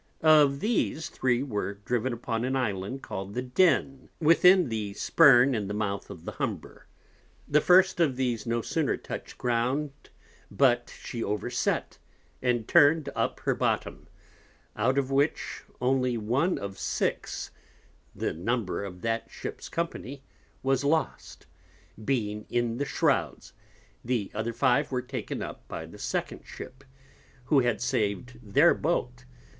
Of 0.23 0.61
these, 0.61 1.09
three 1.09 1.43
were 1.43 1.75
driven 1.75 2.11
upon 2.11 2.43
an 2.43 2.55
Island 2.55 3.03
call'd 3.03 3.35
the 3.35 3.43
Den, 3.43 4.09
within 4.19 4.69
the 4.69 4.95
Spurn 4.95 5.53
in 5.53 5.67
the 5.67 5.75
Mouth 5.75 6.09
of 6.09 6.25
the 6.25 6.31
Humber. 6.31 6.87
The 7.47 7.61
first 7.61 7.99
of 7.99 8.15
these 8.15 8.47
no 8.47 8.63
sooner 8.63 8.97
touch'd 8.97 9.37
Ground, 9.37 9.91
but 10.49 10.91
she 11.03 11.23
over 11.23 11.51
set, 11.51 11.99
and 12.41 12.67
turn'd 12.67 13.09
up 13.15 13.41
her 13.41 13.53
Bottom; 13.53 14.07
out 14.75 14.97
of 14.97 15.11
which, 15.11 15.63
only 15.79 16.17
one 16.17 16.57
of 16.57 16.79
six 16.79 17.51
(the 18.15 18.33
Number 18.33 18.83
of 18.83 19.01
that 19.01 19.29
Ship's 19.29 19.69
Company) 19.69 20.23
was 20.63 20.83
lost, 20.83 21.45
being 22.03 22.47
in 22.49 22.77
the 22.77 22.85
Shrowds: 22.85 23.53
the 24.03 24.31
other 24.33 24.51
five 24.53 24.91
were 24.91 25.03
taken 25.03 25.43
up 25.43 25.67
by 25.67 25.85
the 25.85 25.99
second 25.99 26.41
Ship, 26.43 26.83
who 27.45 27.59
had 27.59 27.79
sav'd 27.79 28.39
their 28.41 28.73
Boat. 28.73 29.25